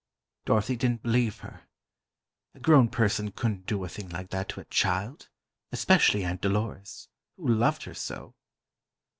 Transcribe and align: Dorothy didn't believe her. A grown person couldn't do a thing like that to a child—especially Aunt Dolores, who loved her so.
Dorothy 0.45 0.77
didn't 0.77 1.03
believe 1.03 1.41
her. 1.41 1.67
A 2.55 2.59
grown 2.59 2.89
person 2.89 3.29
couldn't 3.31 3.67
do 3.67 3.83
a 3.83 3.87
thing 3.87 4.09
like 4.09 4.31
that 4.31 4.49
to 4.49 4.59
a 4.59 4.65
child—especially 4.65 6.23
Aunt 6.25 6.41
Dolores, 6.41 7.07
who 7.37 7.47
loved 7.53 7.83
her 7.83 7.93
so. 7.93 8.33